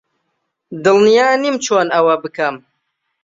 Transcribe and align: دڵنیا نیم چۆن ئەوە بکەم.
دڵنیا 0.83 1.27
نیم 1.41 1.55
چۆن 1.65 1.87
ئەوە 1.93 2.15
بکەم. 2.23 2.55